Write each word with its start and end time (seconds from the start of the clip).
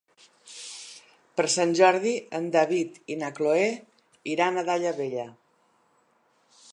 Per 1.41 1.45
Sant 1.55 1.75
Jordi 1.79 2.13
en 2.39 2.47
David 2.57 2.97
i 3.15 3.19
na 3.25 3.31
Cloè 3.41 3.69
iran 4.35 4.57
a 4.63 4.67
Daia 4.71 4.95
Vella. 5.03 5.27